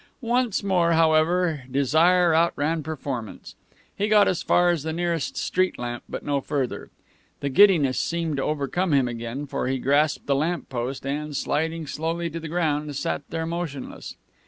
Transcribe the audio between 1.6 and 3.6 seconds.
desire outran performance.